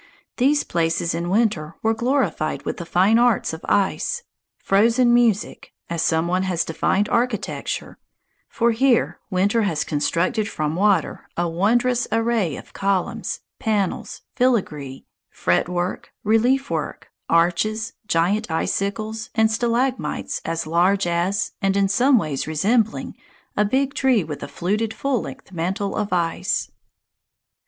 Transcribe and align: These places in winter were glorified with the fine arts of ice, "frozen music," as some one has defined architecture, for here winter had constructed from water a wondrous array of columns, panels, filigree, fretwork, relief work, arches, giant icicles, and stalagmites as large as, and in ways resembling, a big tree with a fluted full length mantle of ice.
These 0.37 0.63
places 0.63 1.13
in 1.13 1.29
winter 1.29 1.75
were 1.83 1.93
glorified 1.93 2.65
with 2.65 2.77
the 2.77 2.87
fine 2.87 3.19
arts 3.19 3.53
of 3.53 3.63
ice, 3.69 4.23
"frozen 4.57 5.13
music," 5.13 5.73
as 5.91 6.01
some 6.01 6.27
one 6.27 6.41
has 6.41 6.65
defined 6.65 7.07
architecture, 7.09 7.99
for 8.49 8.71
here 8.71 9.19
winter 9.29 9.61
had 9.61 9.85
constructed 9.85 10.49
from 10.49 10.75
water 10.75 11.29
a 11.37 11.47
wondrous 11.47 12.07
array 12.11 12.55
of 12.55 12.73
columns, 12.73 13.41
panels, 13.59 14.23
filigree, 14.35 15.05
fretwork, 15.29 16.11
relief 16.23 16.71
work, 16.71 17.11
arches, 17.29 17.93
giant 18.07 18.49
icicles, 18.49 19.29
and 19.35 19.51
stalagmites 19.51 20.41
as 20.43 20.65
large 20.65 21.05
as, 21.05 21.51
and 21.61 21.77
in 21.77 21.87
ways 22.17 22.47
resembling, 22.47 23.15
a 23.55 23.63
big 23.63 23.93
tree 23.93 24.23
with 24.23 24.41
a 24.41 24.47
fluted 24.47 24.95
full 24.95 25.21
length 25.21 25.51
mantle 25.51 25.95
of 25.95 26.11
ice. 26.11 26.71